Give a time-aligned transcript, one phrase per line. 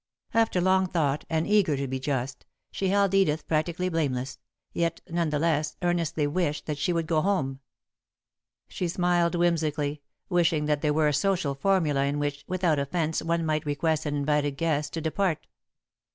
[0.33, 4.39] After long thought, and eager to be just, she held Edith practically blameless,
[4.73, 7.59] yet, none the less, earnestly wished that she would go home.
[8.67, 13.45] She smiled whimsically, wishing that there were a social formula in which, without offence, one
[13.45, 15.45] might request an invited guest to depart.